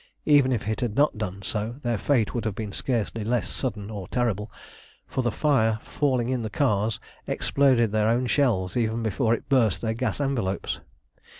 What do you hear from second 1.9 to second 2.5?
fate would